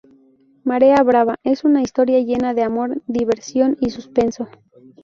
[0.63, 4.49] Marea Brava es una historia llena de amor, diversión y suspenso.